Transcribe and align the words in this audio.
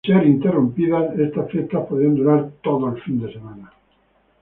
Sin 0.03 0.15
ser 0.17 0.25
interrumpidas, 0.25 1.13
estas 1.19 1.51
fiestas 1.51 1.85
podían 1.87 2.15
durar 2.15 2.49
todo 2.63 2.89
el 2.95 3.01
fin 3.03 3.21
de 3.21 3.31
semana. 3.31 3.71